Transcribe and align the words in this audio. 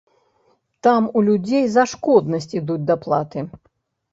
Там 0.87 1.09
у 1.19 1.21
людзей 1.27 1.67
за 1.75 1.83
шкоднасць 1.91 2.51
ідуць 2.61 2.81
даплаты. 2.91 3.39